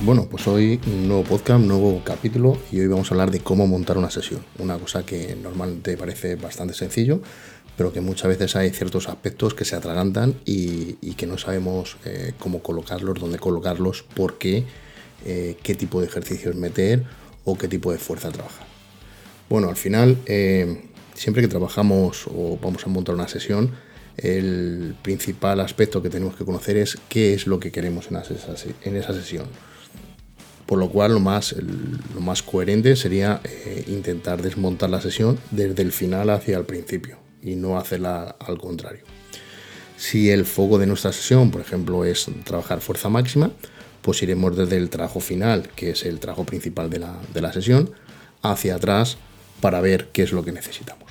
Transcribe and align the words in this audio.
Bueno, 0.00 0.28
pues 0.30 0.46
hoy 0.46 0.80
un 0.86 1.08
nuevo 1.08 1.24
podcast, 1.24 1.60
nuevo 1.60 2.02
capítulo 2.04 2.56
y 2.70 2.78
hoy 2.78 2.86
vamos 2.86 3.10
a 3.10 3.14
hablar 3.14 3.32
de 3.32 3.40
cómo 3.40 3.66
montar 3.66 3.98
una 3.98 4.10
sesión. 4.10 4.44
Una 4.58 4.78
cosa 4.78 5.04
que 5.04 5.36
normalmente 5.42 5.96
parece 5.96 6.36
bastante 6.36 6.72
sencillo, 6.72 7.20
pero 7.76 7.92
que 7.92 8.00
muchas 8.00 8.28
veces 8.28 8.54
hay 8.54 8.70
ciertos 8.70 9.08
aspectos 9.08 9.54
que 9.54 9.64
se 9.64 9.74
atragantan 9.74 10.36
y, 10.44 10.94
que 11.14 11.26
no 11.26 11.36
sabemos 11.36 11.96
eh, 12.04 12.32
cómo 12.38 12.62
colocarlos, 12.62 13.18
dónde 13.18 13.40
colocarlos, 13.40 14.04
por 14.04 14.38
qué, 14.38 14.64
eh, 15.26 15.56
qué 15.64 15.74
tipo 15.74 16.00
de 16.00 16.06
ejercicios 16.06 16.54
meter 16.54 17.02
o 17.44 17.58
qué 17.58 17.66
tipo 17.66 17.90
de 17.90 17.98
fuerza 17.98 18.30
trabajar. 18.30 18.68
Bueno, 19.50 19.68
al 19.68 19.76
final, 19.76 20.16
eh, 20.26 20.80
siempre 21.14 21.42
que 21.42 21.48
trabajamos 21.48 22.28
o 22.28 22.56
vamos 22.62 22.86
a 22.86 22.88
montar 22.88 23.16
una 23.16 23.26
sesión, 23.26 23.72
el 24.16 24.96
principal 25.02 25.60
aspecto 25.60 26.02
que 26.02 26.10
tenemos 26.10 26.36
que 26.36 26.44
conocer 26.44 26.76
es 26.76 26.98
qué 27.08 27.34
es 27.34 27.46
lo 27.46 27.58
que 27.58 27.72
queremos 27.72 28.08
en 28.10 28.16
esa, 28.16 29.14
sesión. 29.14 29.46
Por 30.68 30.78
lo 30.78 30.88
cual 30.88 31.14
lo 31.14 31.20
más, 31.20 31.56
lo 32.14 32.20
más 32.20 32.44
coherente 32.44 32.94
sería 32.94 33.40
eh, 33.42 33.84
intentar 33.88 34.40
desmontar 34.40 34.90
la 34.90 35.00
sesión 35.00 35.36
desde 35.50 35.82
el 35.82 35.90
final 35.90 36.30
hacia 36.30 36.56
el 36.58 36.64
principio 36.64 37.18
y 37.42 37.56
no 37.56 37.76
hacerla 37.76 38.36
al 38.38 38.58
contrario. 38.58 39.02
Si 39.96 40.30
el 40.30 40.44
foco 40.44 40.78
de 40.78 40.86
nuestra 40.86 41.12
sesión, 41.12 41.50
por 41.50 41.60
ejemplo, 41.60 42.04
es 42.04 42.26
trabajar 42.44 42.80
fuerza 42.80 43.08
máxima, 43.08 43.50
pues 44.02 44.22
iremos 44.22 44.56
desde 44.56 44.76
el 44.76 44.90
trabajo 44.90 45.18
final, 45.18 45.70
que 45.74 45.90
es 45.90 46.04
el 46.04 46.20
trabajo 46.20 46.44
principal 46.44 46.88
de 46.88 47.00
la, 47.00 47.18
de 47.34 47.40
la 47.40 47.52
sesión, 47.52 47.90
hacia 48.42 48.76
atrás 48.76 49.16
para 49.60 49.80
ver 49.80 50.10
qué 50.12 50.22
es 50.22 50.30
lo 50.30 50.44
que 50.44 50.52
necesitamos 50.52 51.08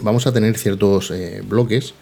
vamos 0.00 0.26
a 0.26 0.32
tener 0.32 0.58
ciertos 0.58 1.10
eh, 1.10 1.42
bloques 1.46 1.94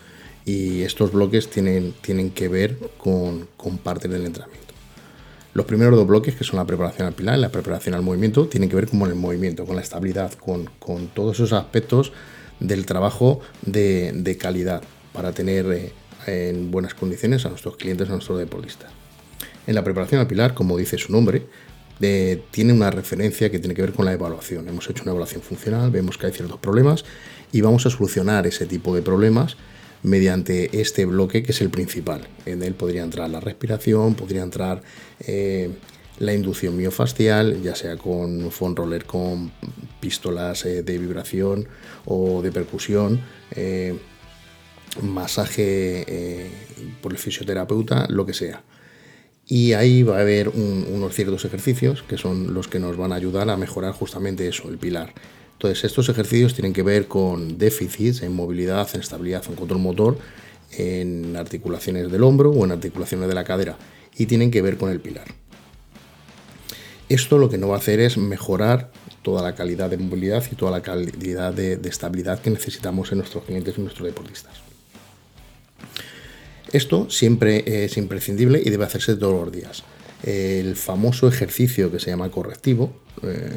y 0.44 0.82
estos 0.82 1.12
bloques 1.12 1.48
tienen, 1.48 1.94
tienen 2.00 2.30
que 2.30 2.48
ver 2.48 2.76
con, 2.98 3.48
con 3.56 3.78
parte 3.78 4.08
del 4.08 4.26
entrenamiento. 4.26 4.71
Los 5.54 5.66
primeros 5.66 5.96
dos 5.96 6.06
bloques, 6.06 6.34
que 6.34 6.44
son 6.44 6.56
la 6.56 6.64
preparación 6.64 7.06
al 7.06 7.12
pilar 7.12 7.38
y 7.38 7.42
la 7.42 7.50
preparación 7.50 7.94
al 7.94 8.02
movimiento, 8.02 8.46
tienen 8.48 8.70
que 8.70 8.76
ver 8.76 8.88
con 8.88 9.02
el 9.02 9.14
movimiento, 9.14 9.66
con 9.66 9.76
la 9.76 9.82
estabilidad, 9.82 10.32
con, 10.32 10.68
todos 11.14 11.36
esos 11.36 11.52
aspectos 11.52 12.12
del 12.58 12.86
trabajo 12.86 13.40
de, 13.60 14.36
calidad 14.40 14.82
para 15.12 15.32
tener 15.32 15.66
eh, 15.66 15.92
en 16.26 16.70
buenas 16.70 16.94
condiciones 16.94 17.44
a 17.44 17.50
nuestros 17.50 17.76
clientes, 17.76 18.08
a 18.08 18.12
nuestros 18.12 18.38
deportistas. 18.38 18.90
En 19.66 19.74
la 19.74 19.84
preparación 19.84 20.22
al 20.22 20.26
pilar, 20.26 20.54
como 20.54 20.78
dice 20.78 20.96
su 20.96 21.12
nombre, 21.12 21.46
tiene 22.50 22.72
una 22.72 22.90
referencia 22.90 23.50
que 23.50 23.58
tiene 23.58 23.74
que 23.74 23.82
ver 23.82 23.92
con 23.92 24.06
la 24.06 24.12
evaluación. 24.12 24.68
Hemos 24.68 24.88
hecho 24.88 25.02
una 25.02 25.12
evaluación 25.12 25.42
funcional, 25.42 25.90
vemos 25.90 26.18
que 26.18 26.26
hay 26.26 26.32
ciertos 26.32 26.58
problemas 26.58 27.04
y 27.52 27.60
vamos 27.60 27.86
a 27.86 27.90
solucionar 27.90 28.46
ese 28.46 28.66
tipo 28.66 28.94
de 28.94 29.02
problemas 29.02 29.56
mediante 30.02 30.80
este 30.80 31.04
bloque 31.04 31.42
que 31.42 31.52
es 31.52 31.60
el 31.60 31.70
principal. 31.70 32.26
En 32.46 32.62
él 32.62 32.74
podría 32.74 33.02
entrar 33.02 33.30
la 33.30 33.40
respiración, 33.40 34.14
podría 34.14 34.42
entrar 34.42 34.82
eh, 35.20 35.70
la 36.18 36.34
inducción 36.34 36.76
miofascial, 36.76 37.62
ya 37.62 37.74
sea 37.74 37.96
con 37.96 38.50
foam 38.50 38.74
roller, 38.74 39.04
con 39.04 39.52
pistolas 40.00 40.64
eh, 40.64 40.82
de 40.82 40.98
vibración 40.98 41.68
o 42.04 42.42
de 42.42 42.52
percusión, 42.52 43.20
eh, 43.52 43.96
masaje 45.02 46.50
por 47.00 47.12
el 47.12 47.18
fisioterapeuta, 47.18 48.06
lo 48.08 48.26
que 48.26 48.34
sea. 48.34 48.62
Y 49.46 49.72
ahí 49.72 50.02
va 50.02 50.18
a 50.18 50.20
haber 50.20 50.48
unos 50.50 51.14
ciertos 51.14 51.44
ejercicios 51.44 52.02
que 52.02 52.18
son 52.18 52.54
los 52.54 52.68
que 52.68 52.78
nos 52.78 52.96
van 52.96 53.12
a 53.12 53.16
ayudar 53.16 53.48
a 53.50 53.56
mejorar 53.56 53.92
justamente 53.92 54.46
eso, 54.46 54.68
el 54.68 54.78
pilar. 54.78 55.14
Entonces, 55.62 55.84
estos 55.84 56.08
ejercicios 56.08 56.54
tienen 56.54 56.72
que 56.72 56.82
ver 56.82 57.06
con 57.06 57.56
déficits 57.56 58.22
en 58.22 58.34
movilidad, 58.34 58.88
en 58.94 59.00
estabilidad, 59.00 59.44
en 59.48 59.54
control 59.54 59.78
motor, 59.78 60.18
en 60.72 61.36
articulaciones 61.36 62.10
del 62.10 62.24
hombro 62.24 62.50
o 62.50 62.64
en 62.64 62.72
articulaciones 62.72 63.28
de 63.28 63.34
la 63.36 63.44
cadera 63.44 63.78
y 64.18 64.26
tienen 64.26 64.50
que 64.50 64.60
ver 64.60 64.76
con 64.76 64.90
el 64.90 64.98
pilar. 64.98 65.28
Esto 67.08 67.38
lo 67.38 67.48
que 67.48 67.58
no 67.58 67.68
va 67.68 67.76
a 67.76 67.78
hacer 67.78 68.00
es 68.00 68.18
mejorar 68.18 68.90
toda 69.22 69.40
la 69.40 69.54
calidad 69.54 69.88
de 69.88 69.98
movilidad 69.98 70.42
y 70.50 70.56
toda 70.56 70.72
la 70.72 70.82
calidad 70.82 71.54
de, 71.54 71.78
estabilidad 71.84 72.40
que 72.40 72.50
necesitamos 72.50 73.12
en 73.12 73.18
nuestros 73.18 73.44
clientes 73.44 73.78
y 73.78 73.82
nuestros 73.82 74.06
deportistas. 74.08 74.54
Esto 76.72 77.08
siempre 77.08 77.84
es 77.84 77.96
imprescindible 77.96 78.60
y 78.64 78.68
debe 78.68 78.84
hacerse 78.84 79.14
todos 79.14 79.44
los 79.44 79.52
días. 79.52 79.84
El 80.24 80.74
famoso 80.74 81.28
ejercicio 81.28 81.92
que 81.92 82.00
se 82.00 82.10
llama 82.10 82.32
correctivo 82.32 82.92
eh, 83.22 83.54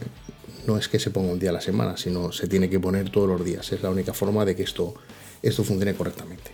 no 0.67 0.77
es 0.77 0.87
que 0.87 0.99
se 0.99 1.11
ponga 1.11 1.31
un 1.31 1.39
día 1.39 1.49
a 1.49 1.53
la 1.53 1.61
semana, 1.61 1.97
sino 1.97 2.31
se 2.31 2.47
tiene 2.47 2.69
que 2.69 2.79
poner 2.79 3.09
todos 3.09 3.27
los 3.27 3.43
días. 3.43 3.71
Es 3.71 3.81
la 3.81 3.89
única 3.89 4.13
forma 4.13 4.45
de 4.45 4.55
que 4.55 4.63
esto, 4.63 4.93
esto 5.41 5.63
funcione 5.63 5.93
correctamente. 5.93 6.51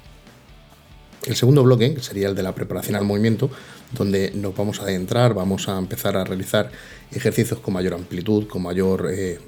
El 1.25 1.35
segundo 1.35 1.63
bloque, 1.63 1.94
que 1.94 2.01
sería 2.01 2.27
el 2.29 2.35
de 2.35 2.41
la 2.41 2.55
preparación 2.55 2.95
al 2.95 3.05
movimiento, 3.05 3.49
donde 3.91 4.31
nos 4.31 4.55
vamos 4.55 4.79
a 4.79 4.83
adentrar, 4.83 5.33
vamos 5.33 5.69
a 5.69 5.77
empezar 5.77 6.17
a 6.17 6.23
realizar 6.23 6.72
ejercicios 7.11 7.59
con 7.59 7.75
mayor 7.75 7.94
amplitud, 7.94 8.47
con 8.47 8.63
mayor, 8.63 9.07
eh, 9.11 9.39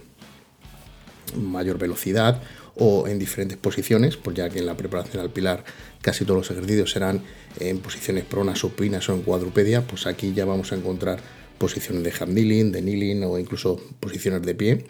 mayor 1.35 1.79
velocidad 1.79 2.41
o 2.75 3.07
en 3.07 3.17
diferentes 3.17 3.57
posiciones, 3.57 4.17
pues 4.17 4.35
ya 4.35 4.49
que 4.49 4.59
en 4.59 4.65
la 4.65 4.77
preparación 4.77 5.21
al 5.21 5.31
pilar 5.31 5.63
casi 6.01 6.25
todos 6.25 6.39
los 6.39 6.51
ejercicios 6.51 6.91
serán 6.91 7.21
en 7.59 7.79
posiciones 7.79 8.25
pronas, 8.25 8.59
supinas 8.59 9.07
o 9.09 9.13
en 9.13 9.21
cuadrupedia, 9.21 9.81
pues 9.81 10.05
aquí 10.05 10.33
ya 10.33 10.45
vamos 10.45 10.71
a 10.71 10.75
encontrar 10.75 11.19
posiciones 11.63 12.03
de 12.03 12.11
handling, 12.11 12.73
de 12.73 12.81
kneeling 12.81 13.23
o 13.23 13.39
incluso 13.39 13.79
posiciones 14.01 14.41
de 14.41 14.53
pie. 14.53 14.85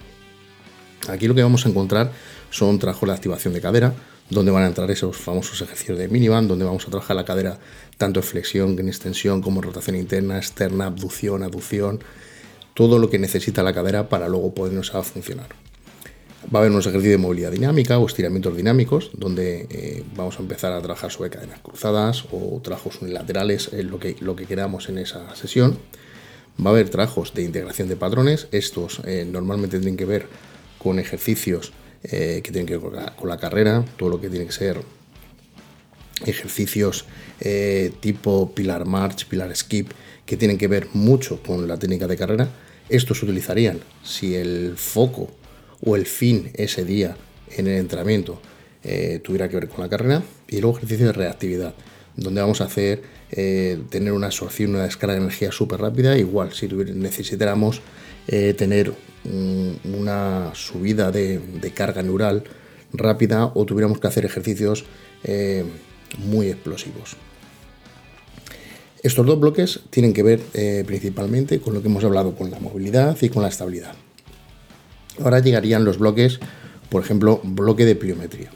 Aquí 1.08 1.28
lo 1.28 1.36
que 1.36 1.44
vamos 1.44 1.66
a 1.66 1.70
encontrar 1.70 2.12
son 2.50 2.80
trabajos 2.80 3.08
de 3.08 3.14
activación 3.14 3.54
de 3.54 3.62
cadera, 3.62 3.94
donde 4.32 4.52
van 4.52 4.64
a 4.64 4.68
entrar 4.68 4.90
esos 4.90 5.18
famosos 5.18 5.62
ejercicios 5.62 6.00
de 6.00 6.08
miniband, 6.08 6.48
donde 6.48 6.66
vamos 6.66 6.88
a 6.88 6.90
trabajar 6.90 7.16
la 7.16 7.26
cadera 7.26 7.60
tanto 8.00 8.22
en 8.22 8.24
flexión, 8.24 8.80
en 8.80 8.88
extensión, 8.88 9.42
como 9.44 9.60
en 9.60 9.64
rotación 9.68 9.96
interna, 9.96 10.38
externa, 10.38 10.88
abducción, 10.88 11.44
aducción, 11.44 12.00
todo 12.74 12.98
lo 12.98 13.08
que 13.12 13.20
necesita 13.20 13.62
la 13.62 13.74
cadera 13.74 14.10
para 14.10 14.28
luego 14.28 14.56
podernos 14.56 14.96
a 14.96 15.04
funcionar. 15.04 15.50
Va 16.54 16.58
a 16.58 16.62
haber 16.62 16.72
unos 16.72 16.88
ejercicios 16.88 17.20
de 17.20 17.24
movilidad 17.28 17.52
dinámica 17.52 18.00
o 18.00 18.08
estiramientos 18.08 18.58
dinámicos, 18.58 19.12
donde 19.14 19.68
eh, 19.70 20.04
vamos 20.16 20.40
a 20.40 20.42
empezar 20.42 20.74
a 20.74 20.82
trabajar 20.82 21.12
sobre 21.12 21.30
cadenas 21.30 21.60
cruzadas 21.60 22.26
o 22.32 22.60
trabajos 22.64 23.00
unilaterales, 23.00 23.70
en 23.74 23.92
lo 23.92 24.00
que, 24.00 24.16
lo 24.22 24.36
que 24.36 24.48
queramos 24.48 24.90
en 24.90 24.98
esa 24.98 25.36
sesión. 25.36 25.78
Va 26.60 26.70
a 26.70 26.74
haber 26.74 26.90
trabajos 26.90 27.34
de 27.34 27.44
integración 27.44 27.88
de 27.88 27.96
patrones. 27.96 28.48
Estos 28.52 29.02
eh, 29.06 29.26
normalmente 29.30 29.80
tienen 29.80 29.98
que 29.98 30.06
ver 30.06 30.28
con 30.78 31.00
ejercicios 31.00 31.74
eh, 32.04 32.42
que 32.44 32.52
tienen 32.52 32.66
que 32.66 32.78
ver 32.78 33.16
con 33.16 33.30
la, 33.30 33.38
carrera, 33.38 33.86
todo 33.98 34.10
lo 34.10 34.22
que 34.22 34.30
tiene 34.30 34.46
que 34.46 34.52
ser 34.52 34.82
ejercicios 36.26 37.06
tipo 38.00 38.54
pilar 38.54 38.86
march, 38.86 39.28
pilar 39.28 39.54
skip, 39.54 39.92
que 40.26 40.38
tienen 40.38 40.58
que 40.58 40.68
ver 40.68 40.88
mucho 40.94 41.42
con 41.44 41.68
la 41.68 41.78
técnica 41.78 42.08
de 42.08 42.16
carrera. 42.16 42.50
Estos 42.90 43.20
se 43.20 43.26
utilizarían 43.26 43.80
si 44.04 44.36
el 44.36 44.76
foco 44.78 45.30
o 45.82 45.96
el 45.96 46.06
fin 46.06 46.52
ese 46.56 46.86
día 46.86 47.18
en 47.50 47.68
el 47.68 47.78
entrenamiento 47.78 48.42
eh, 48.84 49.20
tuviera 49.24 49.48
que 49.50 49.56
ver 49.56 49.70
con 49.70 49.82
la 49.82 49.90
carrera. 49.90 50.24
Y 50.48 50.60
luego 50.60 50.78
ejercicio 50.78 51.08
de 51.08 51.14
reactividad, 51.14 51.74
donde 52.16 52.42
vamos 52.42 52.62
a 52.62 52.66
hacer 52.66 53.02
eh, 53.36 53.80
tener 53.90 54.14
una 54.14 54.28
absorción, 54.28 54.76
una 54.76 54.84
descarga 54.84 55.16
de 55.16 55.22
energía 55.22 55.52
súper 55.52 55.82
rápida. 55.82 56.16
Igual, 56.18 56.54
si 56.54 56.68
necesitáramos 56.68 57.82
eh, 58.28 58.54
tener 58.54 58.94
una 59.26 60.52
subida 60.54 61.10
de, 61.10 61.42
carga 61.74 62.04
neural 62.04 62.44
rápida 62.92 63.52
o 63.56 63.66
tuviéramos 63.66 64.00
que 64.00 64.08
hacer 64.08 64.26
ejercicios 64.26 64.84
muy 66.18 66.48
explosivos. 66.50 67.16
Estos 69.02 69.26
dos 69.26 69.40
bloques 69.40 69.80
tienen 69.90 70.12
que 70.12 70.24
ver 70.24 70.42
principalmente 70.86 71.62
con 71.62 71.74
lo 71.74 71.82
que 71.82 71.88
hemos 71.88 72.04
hablado, 72.04 72.36
con 72.36 72.52
la 72.52 72.60
movilidad 72.60 73.18
y 73.22 73.30
con 73.30 73.44
la 73.44 73.48
estabilidad. 73.48 73.96
Ahora 75.24 75.40
llegarían 75.40 75.86
los 75.86 76.00
bloques, 76.00 76.42
por 76.90 77.02
ejemplo, 77.02 77.40
bloque 77.44 77.86
de 77.86 77.96
pliometría. 77.96 78.52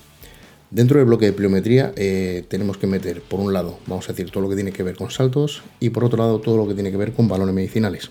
Dentro 0.69 0.97
del 0.97 1.07
bloque 1.07 1.27
de 1.27 1.33
pliometría 1.33 1.93
eh, 1.95 2.43
tenemos 2.49 2.77
que 2.77 2.87
meter, 2.87 3.21
por 3.21 3.39
un 3.39 3.53
lado, 3.53 3.79
vamos 3.87 4.09
a 4.09 4.11
decir, 4.11 4.31
todo 4.31 4.43
lo 4.43 4.49
que 4.49 4.55
tiene 4.55 4.73
que 4.73 4.83
ver 4.83 4.97
con 4.97 5.09
saltos 5.09 5.63
y 5.79 5.91
por 5.91 6.03
otro 6.03 6.17
lado, 6.17 6.39
todo 6.39 6.57
lo 6.57 6.67
que 6.67 6.73
tiene 6.73 6.91
que 6.91 6.97
ver 6.97 7.13
con 7.13 7.29
balones 7.29 7.55
medicinales. 7.55 8.09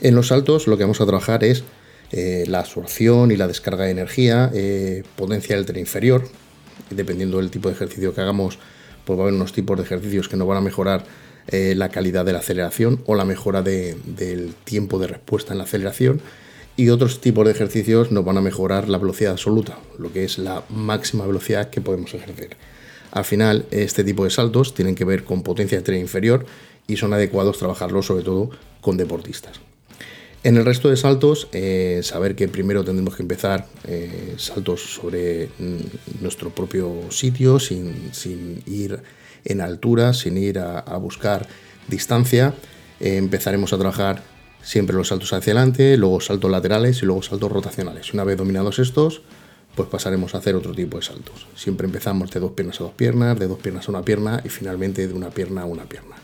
En 0.00 0.14
los 0.14 0.28
saltos 0.28 0.66
lo 0.66 0.78
que 0.78 0.84
vamos 0.84 1.00
a 1.02 1.06
trabajar 1.06 1.44
es 1.44 1.62
eh, 2.10 2.44
la 2.48 2.60
absorción 2.60 3.30
y 3.32 3.36
la 3.36 3.48
descarga 3.48 3.84
de 3.84 3.90
energía, 3.90 4.50
eh, 4.54 5.02
potencia 5.14 5.56
del 5.56 5.66
tren 5.66 5.80
inferior, 5.80 6.26
dependiendo 6.88 7.36
del 7.36 7.50
tipo 7.50 7.68
de 7.68 7.74
ejercicio 7.74 8.14
que 8.14 8.22
hagamos, 8.22 8.58
pues 9.04 9.18
va 9.18 9.24
a 9.24 9.26
haber 9.26 9.34
unos 9.34 9.52
tipos 9.52 9.76
de 9.76 9.84
ejercicios 9.84 10.28
que 10.28 10.38
nos 10.38 10.48
van 10.48 10.58
a 10.58 10.62
mejorar 10.62 11.04
la 11.48 11.88
calidad 11.88 12.24
de 12.24 12.32
la 12.32 12.38
aceleración 12.38 13.02
o 13.04 13.16
la 13.16 13.24
mejora 13.24 13.62
del 13.62 14.54
tiempo 14.62 15.00
de 15.00 15.08
respuesta 15.08 15.52
en 15.52 15.58
la 15.58 15.64
aceleración 15.64 16.22
y 16.76 16.88
otros 16.88 17.20
tipos 17.20 17.44
de 17.44 17.52
ejercicios 17.52 18.10
nos 18.10 18.24
van 18.24 18.38
a 18.38 18.40
mejorar 18.40 18.88
la 18.88 18.98
velocidad 18.98 19.32
absoluta, 19.32 19.78
lo 19.98 20.12
que 20.12 20.24
es 20.24 20.38
la 20.38 20.64
máxima 20.68 21.26
velocidad 21.26 21.70
que 21.70 21.80
podemos 21.80 22.14
ejercer. 22.14 22.56
Al 23.10 23.24
final, 23.24 23.66
este 23.70 24.04
tipo 24.04 24.24
de 24.24 24.30
saltos 24.30 24.74
tienen 24.74 24.94
que 24.94 25.04
ver 25.04 25.24
con 25.24 25.42
potencia 25.42 25.78
de 25.78 25.84
tren 25.84 26.00
inferior 26.00 26.46
y 26.86 26.96
son 26.96 27.12
adecuados 27.12 27.58
trabajarlos 27.58 28.06
sobre 28.06 28.24
todo 28.24 28.50
con 28.80 28.96
deportistas. 28.96 29.60
En 30.44 30.56
el 30.56 30.64
resto 30.64 30.88
de 30.88 30.96
saltos, 30.96 31.48
eh, 31.52 32.00
saber 32.02 32.34
que 32.34 32.48
primero 32.48 32.84
tendremos 32.84 33.14
que 33.14 33.22
empezar 33.22 33.66
eh, 33.86 34.34
saltos 34.38 34.80
sobre 34.94 35.50
mm, 35.58 36.22
nuestro 36.22 36.50
propio 36.50 37.10
sitio, 37.10 37.60
sin, 37.60 38.10
ir 38.66 38.98
en 39.44 39.60
altura, 39.60 40.14
sin 40.14 40.38
ir 40.38 40.58
a 40.58 40.96
buscar 40.96 41.46
distancia 41.86 42.54
empezaremos 43.02 43.72
a 43.72 43.78
trabajar 43.78 44.22
siempre 44.62 44.96
los 44.96 45.08
saltos 45.08 45.32
hacia 45.32 45.52
adelante, 45.52 45.96
luego 45.96 46.20
saltos 46.20 46.50
laterales 46.50 47.02
y 47.02 47.06
luego 47.06 47.22
saltos 47.22 47.50
rotacionales. 47.50 48.14
Una 48.14 48.24
vez 48.24 48.36
dominados 48.36 48.78
estos, 48.78 49.22
pues 49.74 49.88
pasaremos 49.88 50.34
a 50.34 50.38
hacer 50.38 50.54
otro 50.54 50.72
tipo 50.72 50.98
de 50.98 51.02
saltos. 51.02 51.46
Siempre 51.56 51.86
empezamos 51.86 52.30
de 52.30 52.40
dos 52.40 52.52
piernas 52.52 52.80
a 52.80 52.84
dos 52.84 52.92
piernas, 52.92 53.38
de 53.38 53.46
dos 53.46 53.58
piernas 53.58 53.88
a 53.88 53.90
una 53.90 54.02
pierna 54.02 54.42
y 54.44 54.48
finalmente 54.48 55.06
de 55.06 55.14
una 55.14 55.30
pierna 55.30 55.62
a 55.62 55.64
una 55.64 55.84
pierna. 55.84 56.16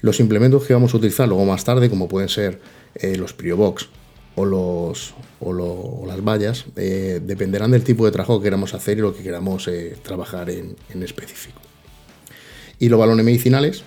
Los 0.00 0.20
implementos 0.20 0.64
que 0.64 0.74
vamos 0.74 0.94
a 0.94 0.96
utilizar 0.96 1.28
luego 1.28 1.44
más 1.44 1.64
tarde, 1.64 1.90
como 1.90 2.08
pueden 2.08 2.28
ser 2.28 2.60
eh, 2.94 3.16
los 3.16 3.32
Priobox 3.32 3.88
o, 4.36 4.44
los, 4.44 5.14
o, 5.40 6.04
las 6.06 6.24
vallas, 6.24 6.66
eh, 6.76 7.20
dependerán 7.20 7.72
del 7.72 7.82
tipo 7.82 8.04
de 8.04 8.12
trabajo 8.12 8.38
que 8.38 8.44
queramos 8.44 8.74
hacer 8.74 8.98
y 8.98 9.00
lo 9.00 9.14
que 9.14 9.24
queramos 9.24 9.66
eh, 9.66 9.96
trabajar 10.02 10.50
en, 10.50 10.76
en 10.90 11.02
específico. 11.02 11.60
Y 12.78 12.88
los 12.88 13.00
balones 13.00 13.24
medicinales, 13.24 13.82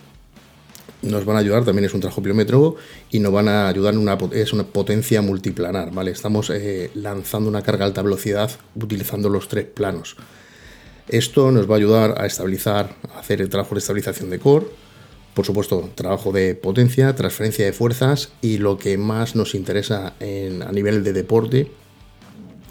nos 1.01 1.25
van 1.25 1.35
a 1.35 1.39
ayudar, 1.39 1.65
también 1.65 1.85
es 1.85 1.93
un 1.93 2.01
trabajo 2.01 2.21
pliométrico 2.21 2.75
y 3.09 3.19
nos 3.19 3.31
van 3.31 3.47
a 3.47 3.67
ayudar 3.67 3.93
en 3.93 3.99
una, 3.99 4.17
es 4.33 4.53
una 4.53 4.63
potencia 4.65 5.21
multiplanar, 5.21 5.91
¿vale? 5.91 6.11
Estamos 6.11 6.49
eh, 6.49 6.91
lanzando 6.93 7.49
una 7.49 7.61
carga 7.63 7.85
a 7.85 7.87
alta 7.87 8.01
velocidad 8.01 8.51
utilizando 8.75 9.29
los 9.29 9.47
tres 9.47 9.65
planos. 9.65 10.15
Esto 11.07 11.51
nos 11.51 11.69
va 11.69 11.75
a 11.75 11.77
ayudar 11.77 12.21
a 12.21 12.25
estabilizar, 12.25 12.95
a 13.13 13.19
hacer 13.19 13.41
el 13.41 13.49
trabajo 13.49 13.75
de 13.75 13.79
estabilización 13.79 14.29
de 14.29 14.39
core, 14.39 14.67
por 15.33 15.45
supuesto, 15.45 15.89
trabajo 15.95 16.31
de 16.31 16.55
potencia, 16.55 17.15
transferencia 17.15 17.65
de 17.65 17.73
fuerzas 17.73 18.33
y 18.41 18.57
lo 18.57 18.77
que 18.77 18.97
más 18.97 19.35
nos 19.35 19.55
interesa 19.55 20.13
a 20.19 20.71
nivel 20.71 21.03
de 21.03 21.13
deporte 21.13 21.71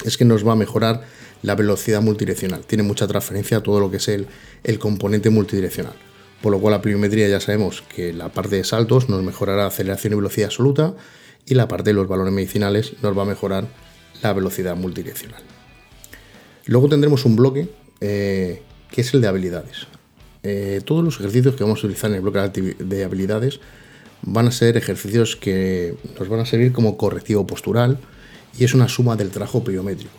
es 0.05 0.17
que 0.17 0.25
nos 0.25 0.47
va 0.47 0.53
a 0.53 0.57
mejorar 0.57 1.03
la 1.43 1.55
velocidad 1.55 2.03
multidireccional. 2.03 2.61
Tiene 2.67 2.83
mucha 2.83 3.07
transferencia 3.07 3.59
a 3.59 3.63
todo 3.63 3.81
lo 3.81 3.91
que 3.91 3.97
es 3.97 4.09
el, 4.09 4.27
el 4.63 4.79
componente 4.79 5.31
multidireccional 5.31 5.95
por 6.43 6.53
lo 6.53 6.61
cual 6.61 6.73
la 6.73 6.83
pliometría 6.83 7.29
ya 7.29 7.41
sabemos 7.41 7.83
que 7.83 8.13
la 8.13 8.31
parte 8.31 8.57
de 8.57 8.65
saltos 8.65 9.09
nos 9.09 9.23
mejorará 9.23 9.67
aceleración 9.67 10.13
y 10.13 10.17
velocidad 10.17 10.47
absoluta 10.47 10.95
y 11.47 11.55
la 11.55 11.69
parte 11.69 11.91
de 11.91 11.95
los 11.95 12.09
balones 12.09 12.33
medicinales 12.33 12.95
nos 13.03 13.17
va 13.17 13.23
a 13.23 13.27
mejorar 13.27 13.67
la 14.23 14.33
velocidad 14.33 14.77
multidireccional. 14.77 15.43
Luego 16.67 16.89
tendremos 16.89 17.25
un 17.25 17.37
bloque 17.37 17.69
eh, 18.01 18.63
que 18.91 19.01
es 19.01 19.15
el 19.15 19.21
de 19.21 19.29
habilidades. 19.29 19.87
Eh, 20.43 20.81
todos 20.85 21.05
los 21.05 21.19
ejercicios 21.19 21.55
que 21.55 21.65
vamos 21.65 21.83
a 21.83 21.87
utilizar 21.87 22.11
en 22.11 22.17
el 22.17 22.23
bloque 22.23 22.75
de 22.79 23.05
habilidades 23.05 23.61
van 24.23 24.47
a 24.47 24.51
ser 24.51 24.77
ejercicios 24.77 25.37
que 25.37 25.95
nos 26.19 26.29
van 26.29 26.41
a 26.41 26.47
servir 26.47 26.73
como 26.73 26.97
correctivo 26.97 27.47
postural 27.47 27.99
y 28.59 28.65
es 28.65 28.75
una 28.75 28.89
suma 28.89 29.17
del 29.17 29.31
trabajo 29.31 29.63
pliométrico. 29.65 30.17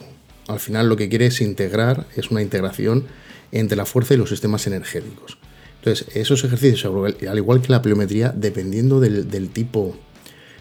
Al 0.47 0.59
final 0.59 0.89
lo 0.89 0.97
que 0.97 1.09
quiere 1.09 1.27
es 1.27 1.41
integrar, 1.41 2.07
es 2.15 2.31
una 2.31 2.41
integración 2.41 3.05
entre 3.51 3.77
la 3.77 3.85
fuerza 3.85 4.13
y 4.13 4.17
los 4.17 4.29
sistemas 4.29 4.65
energéticos. 4.67 5.37
Entonces, 5.83 6.15
esos 6.15 6.43
ejercicios, 6.43 6.85
al 7.27 7.37
igual 7.37 7.59
que 7.59 7.71
la 7.71 7.81
pliometría, 7.81 8.31
dependiendo 8.35 8.99
del, 8.99 9.49
tipo 9.49 9.95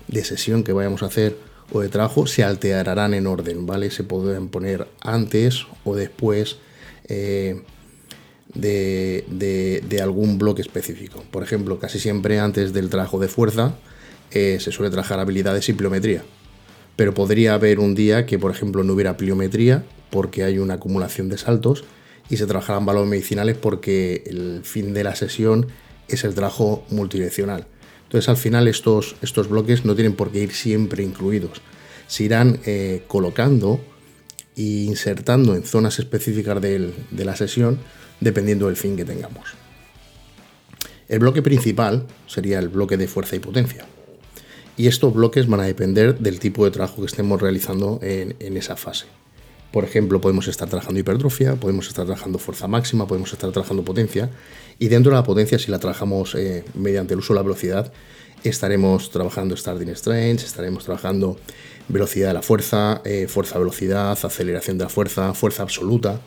de 0.09 0.25
sesión 0.25 0.65
que 0.65 0.73
vayamos 0.73 1.03
a 1.03 1.07
hacer 1.07 1.37
o 1.71 1.81
de 1.83 1.91
trabajo, 1.91 2.27
se 2.27 2.43
alterarán 2.43 3.13
en 3.13 3.27
orden, 3.27 3.67
¿vale? 3.67 3.91
Se 3.91 4.03
podrán 4.03 4.49
poner 4.49 4.89
antes 5.03 5.67
o 5.85 5.95
después 5.95 6.57
eh, 7.07 7.61
de, 8.55 10.01
algún 10.03 10.39
bloque 10.39 10.63
específico. 10.63 11.23
Por 11.31 11.43
ejemplo, 11.43 11.79
casi 11.79 11.99
siempre 11.99 12.41
antes 12.41 12.73
del 12.73 12.89
trabajo 12.89 13.21
de 13.21 13.29
fuerza 13.29 13.75
eh, 14.31 14.57
se 14.59 14.73
suele 14.73 14.91
trabajar 14.91 15.21
habilidades 15.21 15.69
y 15.69 15.75
pliometría. 15.75 16.25
Pero 16.97 17.13
podría 17.13 17.53
haber 17.53 17.79
un 17.79 17.95
día 17.95 18.25
que, 18.25 18.39
por 18.39 18.53
ejemplo, 18.53 18.85
no 18.85 18.95
hubiera 18.95 19.19
pliometría 19.19 19.85
porque 20.09 20.45
hay 20.45 20.59
una 20.59 20.75
acumulación 20.75 21.29
de 21.29 21.37
saltos 21.37 21.85
y 22.29 22.37
se 22.37 22.47
trabajarán 22.47 22.87
valores 22.87 23.09
medicinales 23.09 23.57
porque 23.57 24.23
el 24.27 24.61
fin 24.65 24.95
de 24.95 25.05
la 25.05 25.15
sesión 25.15 25.67
es 26.09 26.25
el 26.25 26.35
trabajo 26.35 26.85
multidireccional. 26.91 27.67
Entonces 28.05 28.29
al 28.29 28.37
final 28.37 28.69
estos, 28.69 29.17
estos 29.23 29.49
bloques 29.49 29.85
no 29.85 29.95
tienen 29.95 30.15
por 30.15 30.33
qué 30.33 30.41
ir 30.41 30.53
siempre 30.53 31.03
incluidos. 31.03 31.63
Se 32.07 32.25
irán 32.25 32.59
eh, 32.67 33.05
colocando 33.07 33.81
e 34.57 34.63
insertando 34.63 35.55
en 35.55 35.63
zonas 35.63 35.99
específicas 35.99 36.61
de 36.61 36.93
la 37.25 37.37
sesión 37.37 37.79
dependiendo 38.21 38.67
del 38.67 38.77
fin 38.77 38.97
que 38.97 39.05
tengamos. 39.05 39.55
El 41.09 41.21
bloque 41.21 41.43
principal 41.43 42.07
sería 42.27 42.59
el 42.59 42.69
bloque 42.69 42.97
de 42.97 43.09
fuerza 43.09 43.37
y 43.37 43.41
potencia. 43.41 43.87
Y 44.77 44.87
estos 44.87 45.13
bloques 45.13 45.47
van 45.47 45.61
a 45.61 45.65
depender 45.65 46.19
del 46.19 46.39
tipo 46.39 46.65
de 46.65 46.71
trabajo 46.71 47.01
que 47.01 47.07
estemos 47.07 47.41
realizando 47.41 47.99
en 48.03 48.57
esa 48.57 48.77
fase. 48.77 49.07
Por 49.73 49.85
ejemplo, 49.85 50.21
podemos 50.21 50.49
estar 50.49 50.69
trabajando 50.69 50.99
hipertrofia, 50.99 51.55
podemos 51.55 51.87
estar 51.87 52.05
trabajando 52.05 52.39
fuerza 52.39 52.67
máxima, 52.67 53.07
podemos 53.07 53.33
estar 53.33 53.53
trabajando 53.53 53.85
potencia. 53.85 54.29
Y 54.79 54.89
dentro 54.89 55.13
de 55.13 55.17
la 55.17 55.23
potencia, 55.23 55.59
si 55.59 55.71
la 55.71 55.79
trabajamos 55.79 56.35
eh, 56.35 56.65
mediante 56.75 57.15
el 57.15 57.21
uso 57.21 57.35
de 57.35 57.39
la 57.39 57.43
velocidad, 57.43 57.93
estaremos 58.43 59.11
trabajando 59.11 59.57
starting 59.57 59.95
strength, 59.95 60.43
estaremos 60.43 60.85
trabajando 60.85 61.37
velocidad 61.89 62.29
de 62.29 62.35
la 62.35 62.43
fuerza, 62.43 63.01
eh, 63.05 63.29
fuerza-velocidad, 63.29 64.19
aceleración 64.21 64.77
de 64.77 64.85
la 64.85 64.91
fuerza, 64.91 65.35
fuerza 65.35 65.63
absoluta. 65.63 66.21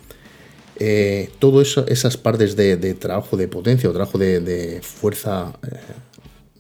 Eh, 0.80 1.30
todas 1.40 1.78
esas 1.88 2.16
partes 2.16 2.56
de, 2.56 2.94
trabajo 2.94 3.36
de 3.36 3.50
potencia 3.50 3.90
o 3.90 3.94
trabajo 3.94 4.18
de, 4.18 4.80
fuerza 4.82 5.54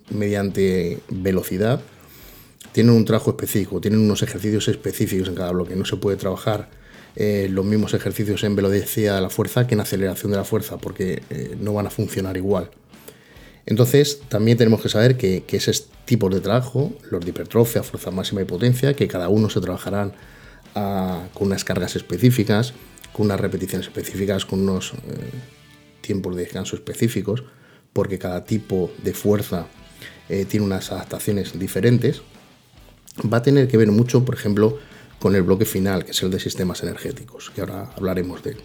mediante 0.09 1.00
velocidad 1.09 1.80
tienen 2.73 2.93
un 2.93 3.05
trabajo 3.05 3.29
específico, 3.29 3.79
tienen 3.79 4.01
unos 4.01 4.23
ejercicios 4.23 4.67
específicos 4.67 5.29
en 5.29 5.35
cada 5.35 5.51
bloque. 5.51 5.75
No 5.75 5.85
se 5.85 5.95
puede 5.95 6.17
trabajar 6.17 6.69
eh, 7.15 7.47
los 7.49 7.63
mismos 7.63 7.93
ejercicios 7.93 8.43
en 8.43 8.55
velocidad 8.55 9.15
de 9.15 9.21
la 9.21 9.29
fuerza 9.29 9.67
que 9.67 9.75
en 9.75 9.81
aceleración 9.81 10.31
de 10.31 10.37
la 10.37 10.43
fuerza, 10.43 10.77
porque 10.77 11.21
eh, 11.29 11.55
no 11.59 11.73
van 11.73 11.85
a 11.85 11.91
funcionar 11.91 12.35
igual. 12.35 12.71
Entonces, 13.67 14.21
también 14.27 14.57
tenemos 14.57 14.81
que 14.81 14.89
saber 14.89 15.15
que, 15.15 15.45
esos 15.47 15.87
tipos 16.05 16.33
de 16.33 16.41
trabajo, 16.41 16.91
los 17.11 17.23
de 17.23 17.29
hipertrofia, 17.29 17.83
fuerza 17.83 18.09
máxima 18.09 18.41
y 18.41 18.45
potencia, 18.45 18.95
que 18.95 19.07
cada 19.07 19.29
uno 19.29 19.49
se 19.49 19.61
trabajarán 19.61 20.13
ah, 20.75 21.27
con 21.33 21.47
unas 21.47 21.63
cargas 21.63 21.95
específicas, 21.95 22.73
con 23.13 23.27
unas 23.27 23.39
repeticiones 23.39 23.87
específicas, 23.87 24.45
con 24.45 24.61
unos 24.61 24.94
eh, 24.94 24.97
tiempos 26.01 26.35
de 26.35 26.42
descanso 26.42 26.75
específicos, 26.75 27.44
porque 27.94 28.18
cada 28.18 28.44
tipo 28.44 28.92
de 29.03 29.13
fuerza 29.13 29.68
tiene 30.47 30.65
unas 30.65 30.92
adaptaciones 30.92 31.59
diferentes 31.59 32.23
va 33.21 33.37
a 33.37 33.41
tener 33.41 33.67
que 33.67 33.77
ver 33.77 33.91
mucho, 33.91 34.25
por 34.25 34.35
ejemplo, 34.35 34.77
con 35.19 35.35
el 35.35 35.43
bloque 35.43 35.65
final, 35.65 36.03
que 36.03 36.11
es 36.11 36.23
el 36.23 36.31
de 36.31 36.39
sistemas 36.39 36.83
energéticos, 36.83 37.51
que 37.51 37.61
ahora 37.61 37.91
hablaremos 37.95 38.43
de 38.43 38.51
él. 38.51 38.57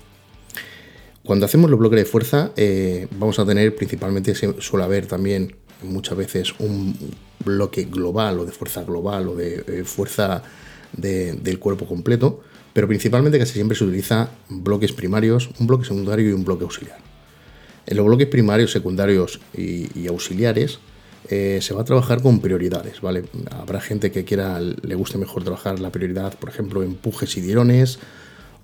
Cuando 1.24 1.46
hacemos 1.46 1.70
los 1.70 1.78
bloques 1.78 1.98
de 1.98 2.04
fuerza, 2.04 2.52
eh, 2.56 3.06
vamos 3.18 3.38
a 3.38 3.44
tener 3.44 3.76
principalmente, 3.76 4.34
suele 4.34 4.84
haber 4.84 5.06
también 5.06 5.54
muchas 5.82 6.16
veces 6.16 6.54
un 6.58 6.96
bloque 7.44 7.84
global 7.84 8.40
o 8.40 8.44
de 8.44 8.52
fuerza 8.52 8.82
global 8.82 9.28
o 9.28 9.36
de 9.36 9.64
eh, 9.66 9.84
fuerza 9.84 10.42
del 10.92 11.58
cuerpo 11.58 11.86
completo, 11.86 12.40
pero 12.72 12.88
principalmente 12.88 13.38
casi 13.38 13.52
siempre 13.52 13.76
se 13.76 13.84
utiliza 13.84 14.30
bloques 14.48 14.92
primarios, 14.92 15.50
un 15.60 15.66
bloque 15.66 15.84
secundario 15.84 16.30
y 16.30 16.32
un 16.32 16.44
bloque 16.44 16.64
auxiliar. 16.64 16.98
En 17.86 17.96
los 17.96 18.06
bloques 18.06 18.26
primarios, 18.26 18.72
secundarios 18.72 19.40
y 19.54 20.06
auxiliares 20.06 20.78
eh, 21.28 21.58
se 21.60 21.74
va 21.74 21.82
a 21.82 21.84
trabajar 21.84 22.22
con 22.22 22.40
prioridades, 22.40 23.00
¿vale? 23.00 23.24
Habrá 23.50 23.80
gente 23.80 24.10
que 24.10 24.24
quiera, 24.24 24.60
le 24.60 24.94
guste 24.94 25.18
mejor 25.18 25.42
trabajar 25.42 25.80
la 25.80 25.90
prioridad, 25.90 26.38
por 26.38 26.48
ejemplo, 26.48 26.82
empujes 26.82 27.36
y 27.36 27.42
tirones, 27.42 27.98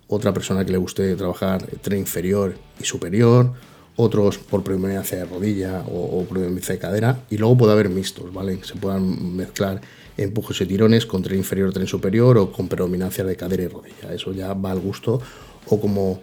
otra 0.09 0.33
persona 0.33 0.65
que 0.65 0.73
le 0.73 0.79
guste 0.79 1.15
trabajar 1.17 1.67
tren 1.83 2.01
inferior 2.01 2.57
y 2.81 2.85
superior, 2.85 3.53
otros 3.97 4.39
por 4.39 4.63
predominancia 4.63 5.19
de 5.19 5.25
rodilla 5.25 5.83
o, 5.87 6.21
o 6.21 6.25
predominancia 6.25 6.75
de 6.75 6.81
cadera, 6.81 7.21
y 7.31 7.37
luego 7.39 7.57
puede 7.59 7.73
haber 7.73 7.89
mixtos, 7.89 8.33
¿vale? 8.33 8.59
Se 8.65 8.75
puedan 8.75 9.37
mezclar 9.37 9.81
empujes 10.17 10.61
y 10.61 10.67
tirones 10.67 11.07
con 11.07 11.23
tren 11.23 11.39
inferior, 11.39 11.73
tren 11.73 11.87
superior 11.87 12.39
o 12.39 12.53
con 12.53 12.69
predominancia 12.69 13.25
de 13.25 13.37
cadera 13.37 13.65
y 13.65 13.69
rodilla. 13.69 14.13
Eso 14.13 14.33
ya 14.33 14.55
va 14.55 14.71
al 14.71 14.81
gusto 14.81 15.21
o 15.67 15.81
como 15.81 16.21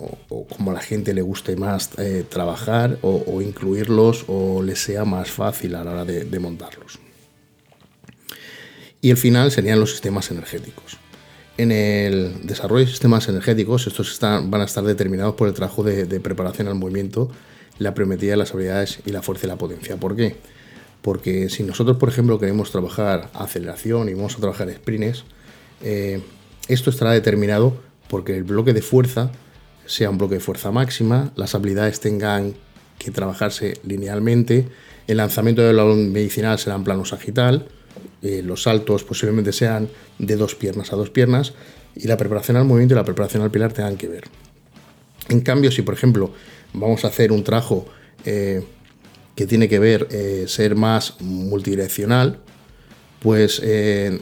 o, 0.00 0.46
como 0.46 0.70
a 0.70 0.74
la 0.74 0.80
gente 0.80 1.14
le 1.14 1.22
guste 1.22 1.56
más 1.56 1.90
eh, 1.98 2.24
trabajar 2.28 2.98
o, 3.02 3.40
incluirlos 3.42 4.24
o 4.28 4.62
les 4.62 4.82
sea 4.82 5.04
más 5.04 5.30
fácil 5.30 5.74
a 5.74 5.84
la 5.84 5.92
hora 5.92 6.04
de, 6.04 6.38
montarlos. 6.38 6.98
Y 9.00 9.10
el 9.10 9.16
final 9.16 9.50
serían 9.50 9.80
los 9.80 9.90
sistemas 9.90 10.30
energéticos. 10.30 10.98
En 11.56 11.72
el 11.72 12.46
desarrollo 12.46 12.84
de 12.84 12.90
sistemas 12.90 13.28
energéticos, 13.28 13.86
estos 13.86 14.12
están, 14.12 14.50
van 14.50 14.62
a 14.62 14.64
estar 14.64 14.84
determinados 14.84 15.34
por 15.34 15.48
el 15.48 15.54
trabajo 15.54 15.82
de, 15.82 16.20
preparación 16.20 16.68
al 16.68 16.74
movimiento, 16.74 17.30
la 17.78 17.92
de 17.92 18.36
las 18.36 18.52
habilidades 18.52 19.00
y 19.06 19.10
la 19.10 19.22
fuerza 19.22 19.46
y 19.46 19.48
la 19.48 19.56
potencia. 19.56 19.96
¿Por 19.96 20.16
qué? 20.16 20.36
Porque 21.02 21.48
si 21.48 21.62
nosotros, 21.62 21.96
por 21.96 22.10
ejemplo, 22.10 22.38
queremos 22.38 22.70
trabajar 22.70 23.30
aceleración 23.32 24.08
y 24.08 24.14
vamos 24.14 24.36
a 24.36 24.38
trabajar 24.38 24.70
sprints, 24.70 25.24
eh, 25.82 26.20
esto 26.68 26.90
estará 26.90 27.12
determinado 27.12 27.74
porque 28.08 28.36
el 28.36 28.44
bloque 28.44 28.74
de 28.74 28.82
fuerza 28.82 29.30
sea 29.90 30.08
un 30.08 30.18
bloque 30.18 30.36
de 30.36 30.40
fuerza 30.40 30.70
máxima, 30.70 31.32
las 31.34 31.56
habilidades 31.56 31.98
tengan 31.98 32.54
que 32.96 33.10
trabajarse 33.10 33.80
linealmente, 33.82 34.68
el 35.08 35.16
lanzamiento 35.16 35.62
del 35.62 35.74
balón 35.74 36.12
medicinal 36.12 36.60
será 36.60 36.76
en 36.76 36.84
plano 36.84 37.04
sagital, 37.04 37.66
eh, 38.22 38.40
los 38.44 38.62
saltos 38.62 39.02
posiblemente 39.02 39.52
sean 39.52 39.88
de 40.18 40.36
dos 40.36 40.54
piernas 40.54 40.92
a 40.92 40.96
dos 40.96 41.10
piernas 41.10 41.54
y 41.96 42.06
la 42.06 42.16
preparación 42.16 42.56
al 42.56 42.66
movimiento 42.66 42.94
y 42.94 42.98
la 42.98 43.04
preparación 43.04 43.42
al 43.42 43.50
pilar 43.50 43.72
tengan 43.72 43.96
que 43.96 44.06
ver. 44.06 44.24
En 45.28 45.40
cambio, 45.40 45.72
si 45.72 45.82
por 45.82 45.94
ejemplo 45.94 46.30
vamos 46.72 47.04
a 47.04 47.08
hacer 47.08 47.32
un 47.32 47.42
trabajo 47.42 47.86
eh, 48.24 48.62
que 49.34 49.46
tiene 49.46 49.68
que 49.68 49.80
ver 49.80 50.06
eh, 50.12 50.44
ser 50.46 50.76
más 50.76 51.20
multidireccional, 51.20 52.38
pues 53.20 53.60
el, 53.60 54.20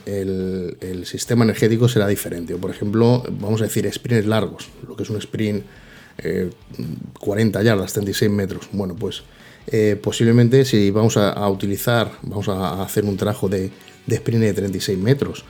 sistema 1.05 1.45
energético 1.45 1.89
será 1.89 2.07
diferente. 2.07 2.55
por 2.57 2.71
ejemplo, 2.71 3.23
vamos 3.31 3.61
a 3.61 3.65
decir 3.65 3.91
sprints 3.93 4.27
largos, 4.27 4.69
lo 4.87 4.97
que 4.97 5.05
es 5.05 5.11
un 5.11 5.17
sprint 5.19 5.65
40 7.21 7.63
yardas, 7.63 7.93
36 7.93 8.31
metros. 8.31 8.69
Bueno, 8.73 8.97
pues 8.97 9.23
posiblemente 10.03 10.65
si 10.65 10.91
vamos 10.91 11.17
a, 11.17 11.49
utilizar, 11.49 12.11
vamos 12.23 12.49
a 12.49 12.83
hacer 12.83 13.05
un 13.05 13.17
trabajo 13.17 13.49
de, 13.49 13.71
de 14.09 14.17
sprint 14.17 14.43
de 14.43 14.53
36 14.53 14.99
metros, 14.99 15.45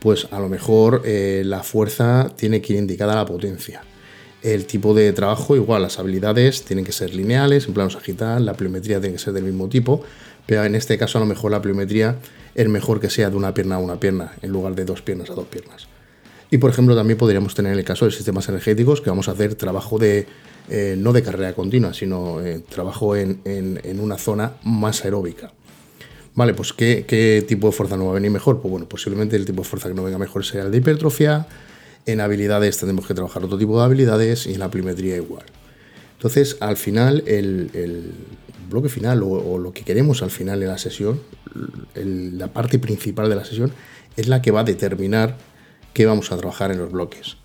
pues 0.00 0.26
a 0.30 0.40
lo 0.40 0.48
mejor 0.48 1.02
eh, 1.04 1.42
la 1.44 1.62
fuerza 1.62 2.32
tiene 2.36 2.60
que 2.60 2.72
ir 2.72 2.78
indicada 2.78 3.12
a 3.12 3.16
la 3.16 3.26
potencia. 3.26 3.82
El 4.42 4.64
tipo 4.66 4.94
de 4.94 5.12
trabajo, 5.12 5.54
igual, 5.54 5.82
las 5.82 5.98
habilidades 5.98 6.64
tienen 6.64 6.84
que 6.84 6.92
ser 6.92 7.14
lineales, 7.14 7.66
en 7.66 7.74
plano 7.74 7.90
sagital, 7.90 8.46
la 8.46 8.54
pliometría 8.54 8.98
tiene 8.98 9.16
que 9.16 9.22
ser 9.22 9.34
del 9.34 9.44
mismo 9.44 9.68
tipo, 9.68 10.02
pero 10.46 10.64
en 10.64 10.74
este 10.74 10.96
caso 10.96 11.18
a 11.18 11.20
lo 11.20 11.26
mejor 11.26 11.50
la 11.50 11.60
pliometría 11.60 12.16
es 12.54 12.68
mejor 12.68 13.00
que 13.00 13.10
sea 13.10 13.30
de 13.30 13.36
una 13.36 13.54
pierna 13.54 13.76
a 13.76 13.78
una 13.78 13.98
pierna, 13.98 14.32
en 14.42 14.50
lugar 14.50 14.74
de 14.74 14.84
dos 14.84 15.02
piernas 15.02 15.30
a 15.30 15.34
dos 15.34 15.46
piernas. 15.46 15.88
Y 16.50 16.58
por 16.58 16.70
ejemplo 16.70 16.96
también 16.96 17.18
podríamos 17.18 17.54
tener 17.54 17.76
el 17.76 17.84
caso 17.84 18.04
de 18.06 18.10
sistemas 18.10 18.48
energéticos 18.48 19.00
que 19.00 19.10
vamos 19.10 19.28
a 19.28 19.32
hacer 19.32 19.54
trabajo 19.54 19.98
de, 19.98 20.26
eh, 20.68 20.96
no 20.98 21.12
de 21.12 21.22
carrera 21.22 21.52
continua, 21.52 21.94
sino 21.94 22.40
eh, 22.40 22.60
trabajo 22.68 23.14
en, 23.14 23.40
en 23.44 24.00
una 24.00 24.18
zona 24.18 24.54
más 24.64 25.04
aeróbica. 25.04 25.52
Vale, 26.34 26.54
pues 26.54 26.72
¿qué, 26.72 27.44
tipo 27.46 27.66
de 27.66 27.72
fuerza 27.72 27.96
no 27.96 28.06
va 28.06 28.12
a 28.12 28.14
venir 28.14 28.30
mejor? 28.30 28.60
Pues 28.60 28.70
bueno, 28.70 28.88
posiblemente 28.88 29.36
el 29.36 29.44
tipo 29.44 29.62
de 29.62 29.68
fuerza 29.68 29.88
que 29.88 29.94
no 29.94 30.04
venga 30.04 30.18
mejor 30.18 30.44
sea 30.44 30.62
el 30.62 30.70
de 30.70 30.78
hipertrofia. 30.78 31.46
En 32.06 32.20
habilidades 32.20 32.78
tendremos 32.78 33.06
que 33.06 33.14
trabajar 33.14 33.44
otro 33.44 33.58
tipo 33.58 33.78
de 33.78 33.84
habilidades 33.84 34.46
y 34.46 34.54
en 34.54 34.60
la 34.60 34.70
pliometría 34.70 35.16
igual. 35.16 35.44
Entonces, 36.16 36.56
al 36.60 36.76
final, 36.76 37.24
el, 37.26 38.12
bloque 38.70 38.88
final 38.88 39.22
o, 39.22 39.58
lo 39.58 39.72
que 39.72 39.82
queremos 39.82 40.22
al 40.22 40.30
final 40.30 40.60
de 40.60 40.66
la 40.66 40.78
sesión, 40.78 41.20
la 41.94 42.48
parte 42.48 42.78
principal 42.78 43.28
de 43.28 43.36
la 43.36 43.44
sesión, 43.44 43.72
es 44.16 44.28
la 44.28 44.40
que 44.40 44.50
va 44.50 44.60
a 44.60 44.64
determinar 44.64 45.36
qué 45.92 46.06
vamos 46.06 46.32
a 46.32 46.36
trabajar 46.36 46.70
en 46.70 46.78
los 46.78 46.90
bloques. 46.90 47.36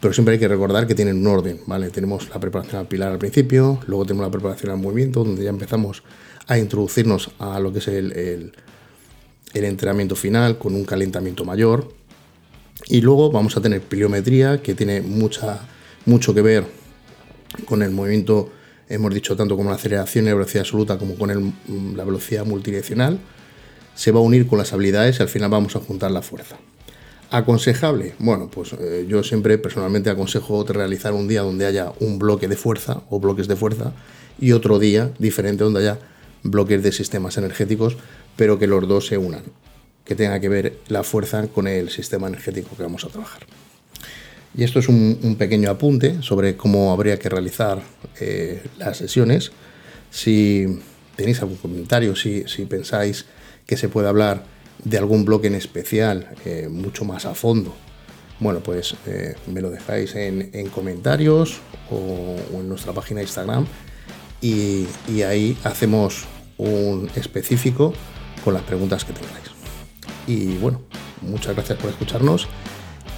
Pero 0.00 0.12
siempre 0.12 0.34
hay 0.34 0.38
que 0.38 0.48
recordar 0.48 0.86
que 0.86 0.94
tienen 0.94 1.16
un 1.16 1.26
orden, 1.26 1.60
¿vale? 1.66 1.90
Tenemos 1.90 2.28
la 2.28 2.38
preparación 2.38 2.80
al 2.80 2.88
pilar 2.88 3.12
al 3.12 3.18
principio, 3.18 3.80
luego 3.86 4.04
tenemos 4.04 4.26
la 4.26 4.30
preparación 4.30 4.70
al 4.70 4.78
movimiento, 4.78 5.24
donde 5.24 5.42
ya 5.42 5.50
empezamos 5.50 6.02
a 6.46 6.58
introducirnos 6.58 7.30
a 7.38 7.58
lo 7.58 7.72
que 7.72 7.78
es 7.78 7.88
el, 7.88 8.12
el, 8.12 9.64
entrenamiento 9.64 10.14
final 10.14 10.58
con 10.58 10.74
un 10.74 10.84
calentamiento 10.84 11.44
mayor. 11.44 11.92
Y 12.86 13.00
luego 13.00 13.30
vamos 13.30 13.56
a 13.56 13.62
tener 13.62 13.80
pliometría, 13.80 14.60
que 14.60 14.74
tiene 14.74 15.00
mucha, 15.00 15.60
mucho 16.04 16.34
que 16.34 16.42
ver 16.42 16.66
con 17.64 17.82
el 17.82 17.90
movimiento, 17.90 18.50
hemos 18.88 19.12
dicho 19.14 19.36
tanto 19.36 19.56
como 19.56 19.70
la 19.70 19.76
aceleración 19.76 20.26
y 20.26 20.28
la 20.28 20.34
velocidad 20.34 20.62
absoluta 20.62 20.98
como 20.98 21.14
con 21.16 21.54
la 21.96 22.04
velocidad 22.04 22.44
multidireccional. 22.44 23.18
Se 23.94 24.10
va 24.10 24.18
a 24.18 24.22
unir 24.22 24.46
con 24.46 24.58
las 24.58 24.72
habilidades 24.72 25.18
y 25.18 25.22
al 25.22 25.28
final 25.28 25.50
vamos 25.50 25.76
a 25.76 25.80
juntar 25.80 26.10
la 26.10 26.22
fuerza. 26.22 26.56
¿Aconsejable? 27.30 28.14
Bueno, 28.18 28.48
pues 28.48 28.74
eh, 28.74 29.06
yo 29.08 29.22
siempre 29.22 29.58
personalmente 29.58 30.10
aconsejo 30.10 30.64
realizar 30.64 31.12
un 31.12 31.26
día 31.26 31.42
donde 31.42 31.66
haya 31.66 31.92
un 32.00 32.18
bloque 32.18 32.48
de 32.48 32.56
fuerza 32.56 33.02
o 33.10 33.18
bloques 33.18 33.48
de 33.48 33.56
fuerza 33.56 33.92
y 34.38 34.52
otro 34.52 34.78
día 34.78 35.10
diferente 35.18 35.64
donde 35.64 35.80
haya 35.80 35.98
bloques 36.42 36.82
de 36.82 36.92
sistemas 36.92 37.36
energéticos, 37.36 37.96
pero 38.36 38.58
que 38.58 38.66
los 38.66 38.86
dos 38.86 39.06
se 39.06 39.18
unan, 39.18 39.42
que 40.04 40.14
tenga 40.14 40.38
que 40.38 40.48
ver 40.48 40.78
la 40.88 41.02
fuerza 41.02 41.48
con 41.48 41.66
el 41.66 41.90
sistema 41.90 42.28
energético 42.28 42.76
que 42.76 42.82
vamos 42.82 43.04
a 43.04 43.08
trabajar. 43.08 43.46
Y 44.56 44.62
esto 44.62 44.78
es 44.78 44.88
un, 44.88 45.36
pequeño 45.38 45.70
apunte 45.70 46.22
sobre 46.22 46.56
cómo 46.56 46.92
habría 46.92 47.18
que 47.18 47.28
realizar 47.28 47.82
eh, 48.20 48.62
las 48.78 48.96
sesiones. 48.96 49.50
Si 50.10 50.80
tenéis 51.16 51.40
algún 51.40 51.56
comentario, 51.56 52.14
si, 52.14 52.44
pensáis 52.68 53.26
que 53.66 53.76
se 53.76 53.88
puede 53.88 54.08
hablar 54.08 54.44
de 54.84 54.98
algún 54.98 55.24
bloque 55.24 55.48
en 55.48 55.54
especial 55.54 56.28
eh, 56.44 56.68
mucho 56.70 57.04
más 57.04 57.24
a 57.26 57.34
fondo, 57.34 57.74
bueno, 58.38 58.60
pues 58.60 58.94
eh, 59.06 59.34
me 59.46 59.60
lo 59.60 59.70
dejáis 59.70 60.14
en, 60.14 60.68
comentarios 60.68 61.58
o, 61.90 62.36
en 62.52 62.68
nuestra 62.68 62.92
página 62.92 63.18
de 63.18 63.24
Instagram 63.24 63.66
y 64.40 64.86
ahí 65.22 65.56
hacemos 65.64 66.26
un 66.58 67.10
específico 67.16 67.94
con 68.44 68.54
las 68.54 68.62
preguntas 68.62 69.04
que 69.04 69.12
tengáis. 69.12 69.44
Y 70.26 70.58
bueno, 70.58 70.82
muchas 71.22 71.54
gracias 71.54 71.78
por 71.78 71.90
escucharnos 71.90 72.48